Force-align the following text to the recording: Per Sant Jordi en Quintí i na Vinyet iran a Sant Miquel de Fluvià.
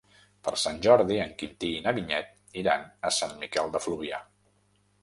Per 0.45 0.53
Sant 0.61 0.79
Jordi 0.85 1.17
en 1.27 1.35
Quintí 1.41 1.71
i 1.75 1.83
na 1.89 1.93
Vinyet 1.99 2.59
iran 2.63 2.89
a 3.11 3.13
Sant 3.21 3.39
Miquel 3.45 3.73
de 3.77 3.85
Fluvià. 3.87 4.27